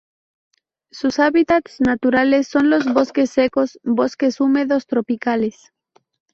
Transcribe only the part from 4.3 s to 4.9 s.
húmedos